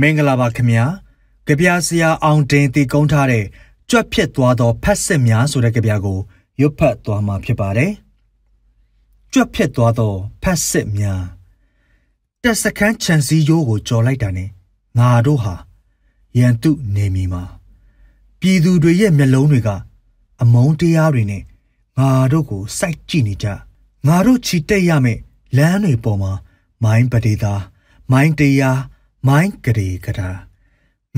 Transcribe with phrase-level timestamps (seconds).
[0.00, 0.84] မင်္ဂလာပါခင်ဗျာ
[1.46, 3.44] ကြပြဆရာအောင်တင်တည်ကုန်းထားတဲ့
[3.90, 6.18] ကြွက်ဖြစ်သွားသောဖက်စစ်များဆိုတဲ့ကြပြကို
[6.60, 7.92] ရွတ်ဖတ်သွားမှာဖြစ်ပါတယ်
[9.32, 11.22] ကြွက်ဖြစ်သွားသောဖက်စစ်များ
[12.42, 14.48] တက်စခန်းချန်စီယိုးကိုကြော်လိုက်တာနဲ့
[14.98, 15.54] ငါတို့ဟာ
[16.38, 17.42] ရန်တုနေမီမှာ
[18.40, 19.68] ပြည်သူတွေရဲ့မျက်လုံးတွေက
[20.42, 21.42] အမုန်းတရားတွေနဲ့
[21.98, 23.46] ငါတို့ကိုစိုက်ကြည့်နေကြ
[24.06, 25.20] ငါတို့ချီတက်ရမယ့်
[25.56, 26.32] လမ်းတွေပေါ်မှာ
[26.84, 27.54] မိုင်းပဒေသာ
[28.10, 28.78] မိုင်းတရား
[29.26, 30.30] မိုင်းကလေးကတာ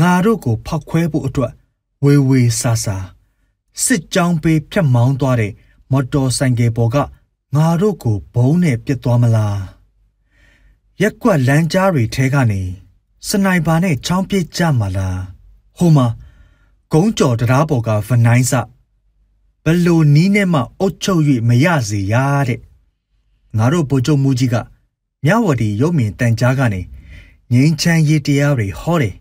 [0.00, 1.52] ငါတို့ကိုဖောက်ခွဲဖို့အတွက်
[2.04, 2.96] ဝေဝေဆာဆာ
[3.84, 5.52] စစ်ကြောင်းပေးဖြတ်မောင်းသွားတဲ့
[5.90, 6.96] မော်တော်ဆိုင်ကယ်ပေါ်က
[7.56, 9.60] ငါတို့ကိုဘုံနဲ့ပြစ်သွားမလား
[11.02, 12.62] ရက်ကွက်လမ်းကြားတွေထဲကနေ
[13.28, 15.20] စနိုက်ပါနဲ့ချောင်းပစ်ကြမှာလား
[15.78, 16.06] ဟိုမှာ
[16.92, 18.54] ဂုံးကြော်တရားပေါ်ကဗနိုင်းစ
[19.64, 22.14] ဘလို့နီးနဲ့မှအုတ်ချုပ်၍မရစေရ
[22.48, 22.60] တဲ့
[23.56, 24.56] ငါတို့ဗိုလ်ချုပ်မူကြီးက
[25.24, 26.80] မြဝတီရုပ်မြင်တန်ကြားကနေ
[27.52, 29.14] ငိမ့်ချမ်းရေးတရားတွေဟောတယ်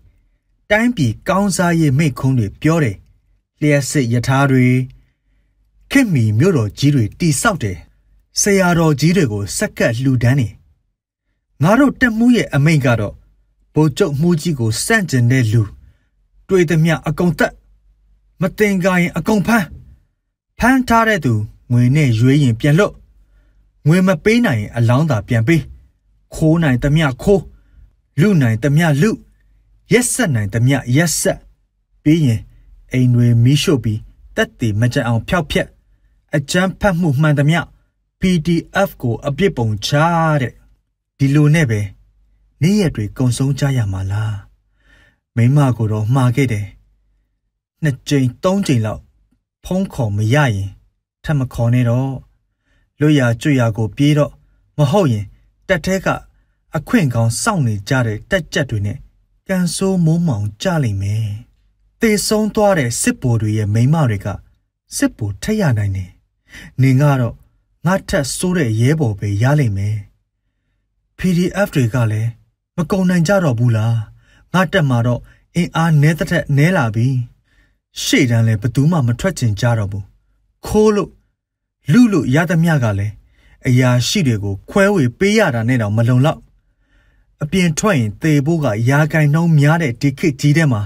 [0.70, 2.96] တိုင်းပြည်ကောင်းစားရေးမိတ်ခုံးတွေပြောတယ်
[3.62, 4.66] လျှက်စစ်ယထာတွေ
[5.92, 7.78] ခင်မီမြို့တော်ကြီးတွေတိဆောက်တယ်
[8.42, 10.48] ဆရာတော်ကြီးတွေကိုစက်ကပ်လှူဒန်းနေ
[11.64, 13.14] ငါတို့တက်မှုရဲ့အမိန့်ကတော့
[13.74, 15.62] ဗိုလ်ချုပ်မှုကြီးကိုစန့်ကျင်တဲ့လူ
[16.48, 17.54] တွေ့သမျှအကုန်တက်
[18.42, 19.66] မတင်ကားရင်အကုန်ဖမ်း
[20.60, 21.34] ဖမ်းထားတဲ့သူ
[21.72, 22.94] ငွေနဲ့ရွေးရင်ပြန်လွတ်
[23.88, 25.62] ငွေမပေးနိုင်ရင်အလောင်းသာပြန်ပေး
[26.34, 27.44] ခိုးနိုင်သမျှခိုး
[28.22, 29.12] လူနိုင်သမျှလူ
[29.94, 31.40] ရက်ဆက်နိုင်သမျှရက်ဆက်
[32.04, 32.42] ပြီးရင်
[32.92, 34.00] အိမ်တွေမီးရှို့ပြီး
[34.36, 35.68] တက်တည်မကြအောင်ဖျောက်ဖျက်
[36.36, 37.62] အကြမ်းဖက်မှုမှန်သမျှ
[38.20, 39.90] PDF ကိုအပြစ်ပုံချ
[40.42, 40.54] တဲ့
[41.18, 41.80] ဒီလိုနဲ့ပဲ
[42.62, 44.38] နေ့ရက်တွေကုံဆုံးကြရမှာလား
[45.36, 46.68] မိမကိုတော့မှားခဲ့တယ်
[47.84, 49.02] နှစ်ကြိမ်သုံးကြိမ်လောက်
[49.66, 50.70] ဖုံးခေါ်မရရင်
[51.24, 52.12] ထပ်မခေါ်နဲ့တော့
[53.00, 54.32] လွတ်ရကျွရကို ပြေးတော့
[54.78, 55.26] မဟုတ်ရင်
[55.68, 56.08] တက်ထဲက
[56.76, 58.98] အခွင့်ကောင်းစောင့်နေကြတဲ့တက်ကြက်တွေနဲ့
[59.48, 61.28] ကန်ဆိုးမိုးမောင်ကြလိမ့်မယ်။
[62.02, 64.28] တေဆုံးသွားတဲ့စစ်ဗိုလ်တွေရဲ့မိမတွေက
[64.98, 66.10] စစ်ဗိုလ်ထက်ရနိုင်တယ်။
[66.82, 67.36] နေကတော့
[67.86, 69.98] ငါထက်ဆိုးတဲ့ရဲဘော်ပဲရလိမ့်မယ်။
[71.18, 72.30] PDF တွေကလည်း
[72.78, 73.96] မကုံနိုင်ကြတော့ဘူးလား။
[74.54, 75.22] ငါတက်မှာတော့
[75.56, 77.08] အင်အားနဲတဲ့နဲလာပြီ။
[78.04, 80.06] ရှေ့တန်းလည်းဘသူမှမထွက်ချင်ကြတော့ဘူး။
[80.66, 81.12] ခိုးလို့
[81.92, 83.14] လူလို့ရသမျှကလည်း
[83.68, 86.40] အရာရှိတွေကိုခွဲဝေပေးရတာနဲ့တော့မလုံလောက်
[87.44, 90.82] အပြင်ထွက်ရင်သေဖို့ကရာဂိုင်နှုံးများတဲ့ဒီခေတ်ကြီးထဲမှာ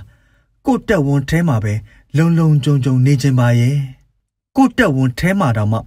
[0.66, 1.74] ကိုတက်ဝန်းထဲမှာပဲ
[2.18, 3.76] လုံလုံကြုံကြုံနေခြင်းပါရဲ့
[4.56, 5.80] ကိုတက်ဝန်းထဲမှာတော့မှ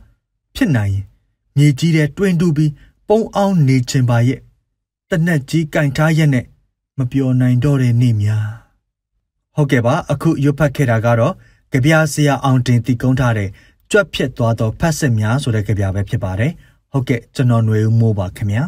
[0.55, 1.05] ဖြစ်နိုင်ရင်
[1.57, 2.73] မြေကြီးတဲ့တွင်တူပြီး
[3.09, 4.41] ပုံအောင်နေခြင်းပါရဲ့
[5.11, 6.45] တနက်ကြီးကင်ထားရက်နဲ့
[6.99, 8.49] မပျော်နိုင်တော့တဲ့နေ့များ
[9.55, 11.35] ဟုတ်ကဲ့ပါအခုရွတ်ဖတ်ခဲ့တာကတော့
[11.73, 13.49] ကြပြဆရာအောင်တင်တည်ကုန်းထားတဲ့
[13.91, 16.53] ကြွက်ဖြစ်သွားသောဖတ်စစ်များဆိုတဲ့ကြပြပဲဖြစ်ပါတယ်
[16.93, 18.65] ဟုတ်ကဲ့ကျွန်တော်ຫນွေဦးမိုးပါခင်ဗျာ